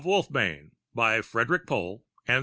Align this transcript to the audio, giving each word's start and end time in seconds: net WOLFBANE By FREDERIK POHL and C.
net 0.03 0.07
WOLFBANE 0.07 0.71
By 0.95 1.21
FREDERIK 1.21 1.67
POHL 1.67 2.03
and 2.27 2.37
C. 2.39 2.39